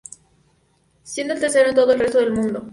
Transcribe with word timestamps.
Siendo 1.03 1.35
el 1.35 1.39
tercero 1.39 1.69
en 1.69 1.75
todo 1.75 1.91
el 1.93 1.99
resto 1.99 2.17
del 2.17 2.31
mundo. 2.33 2.67